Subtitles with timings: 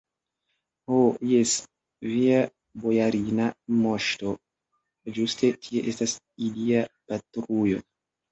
[0.91, 0.95] Ho,
[1.31, 1.51] jes,
[2.05, 2.37] via
[2.85, 3.45] bojarina
[3.83, 4.33] moŝto,
[5.19, 6.15] ĝuste tie estas
[6.47, 6.81] ilia
[7.13, 7.85] patrujo.